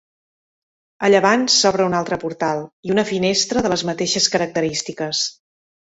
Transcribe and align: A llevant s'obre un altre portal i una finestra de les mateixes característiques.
A 1.07 1.09
llevant 1.13 1.43
s'obre 1.57 1.87
un 1.91 1.97
altre 1.99 2.19
portal 2.25 2.65
i 2.89 2.97
una 2.97 3.07
finestra 3.13 3.67
de 3.67 3.75
les 3.75 3.87
mateixes 3.95 4.33
característiques. 4.39 5.27